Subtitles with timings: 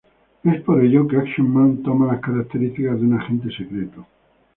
[0.43, 4.07] Es por ello que Action Man toma las características de un agente secreto.